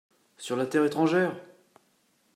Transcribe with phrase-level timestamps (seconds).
[0.35, 1.35] Sur la terre étrangère!